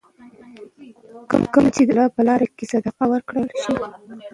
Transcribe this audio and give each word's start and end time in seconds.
کوم 1.53 1.65
چې 1.75 1.81
د 1.87 1.89
الله 1.93 2.07
په 2.15 2.21
لاره 2.27 2.47
کي 2.57 2.65
صدقه 2.71 3.05
کړل 3.27 3.47
شي. 3.61 3.73